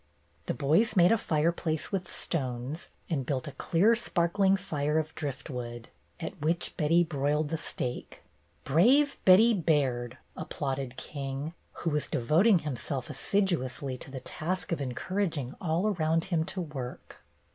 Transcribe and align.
The 0.47 0.55
boys 0.55 0.95
made 0.95 1.11
a 1.11 1.15
fireplace 1.19 1.91
with 1.91 2.09
stones, 2.11 2.89
and 3.07 3.23
built 3.23 3.47
a 3.47 3.51
clear, 3.51 3.93
sparkling 3.93 4.57
fire 4.57 4.97
of 4.97 5.13
driftwood, 5.13 5.89
at 6.19 6.41
which 6.41 6.75
Betty 6.75 7.03
broiled 7.03 7.49
the 7.49 7.57
steak. 7.57 8.23
"Brave 8.63 9.17
Betty 9.25 9.53
Baird!" 9.53 10.17
applauded 10.35 10.97
King, 10.97 11.53
40 11.53 11.53
BETTY 11.53 11.53
BAIRD'S 11.53 11.53
GOLDEN 11.53 11.53
YEAR 11.53 11.83
who 11.83 11.89
was 11.91 12.07
devoting 12.27 12.59
himself 12.65 13.09
assiduously 13.11 13.97
to 13.99 14.09
the 14.09 14.19
task 14.19 14.71
of 14.71 14.81
encouraging 14.81 15.53
all 15.61 15.85
around 15.89 16.23
him 16.25 16.45
to 16.45 16.61
work. 16.61 17.23